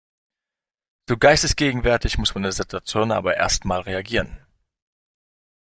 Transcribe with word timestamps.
So 1.07 1.15
geistesgegenwärtig 1.15 2.17
muss 2.17 2.33
man 2.33 2.39
in 2.41 2.45
der 2.45 2.53
Situation 2.53 3.11
aber 3.11 3.37
erst 3.37 3.65
mal 3.65 3.81
reagieren. 3.81 4.43